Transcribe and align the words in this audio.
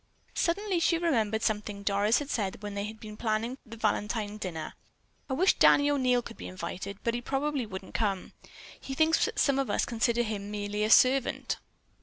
Suddenly 0.33 0.79
she 0.79 0.97
remembered 0.97 1.43
something 1.43 1.83
Doris 1.83 2.17
had 2.17 2.31
said 2.31 2.63
when 2.63 2.73
they 2.73 2.85
had 2.85 2.99
been 2.99 3.15
planning 3.15 3.59
the 3.63 3.77
Valentine 3.77 4.39
dinner: 4.39 4.73
"I 5.29 5.33
wish 5.33 5.53
Danny 5.59 5.91
O'Neil 5.91 6.23
could 6.23 6.37
be 6.37 6.47
invited, 6.47 6.97
but 7.03 7.13
he 7.13 7.21
probably 7.21 7.67
wouldn't 7.67 7.93
come. 7.93 8.33
He 8.79 8.95
thinks 8.95 9.25
that 9.25 9.37
some 9.37 9.59
of 9.59 9.69
us 9.69 9.85
consider 9.85 10.23
him 10.23 10.49
merely 10.49 10.83
a 10.83 10.89
servant." 10.89 11.57